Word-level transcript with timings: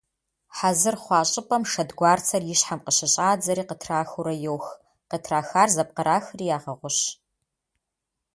Хьэзыр 0.57 0.95
хъуа 1.03 1.21
щӀыпӀэм 1.29 1.63
шэдгуарцэр 1.71 2.43
и 2.53 2.55
щхьэм 2.59 2.79
къыщыщӏадзэри 2.85 3.63
къытрахыурэ 3.69 4.33
йох, 4.43 4.65
къытрахар 5.09 5.69
зэпкърахри 5.75 6.45
ягъэгъущ. 6.55 6.97